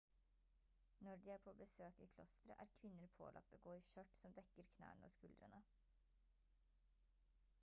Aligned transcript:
når 0.99 1.15
de 1.15 1.29
er 1.29 1.37
på 1.43 1.53
besøk 1.59 1.99
i 2.05 2.07
klostre 2.13 2.55
er 2.63 2.71
kvinner 2.79 3.11
pålagt 3.19 3.53
å 3.57 3.61
gå 3.67 3.75
i 3.79 3.83
skjørt 3.91 4.17
som 4.23 4.33
dekker 4.39 4.69
knærne 4.77 5.09
og 5.11 5.15
skuldrene 5.19 5.61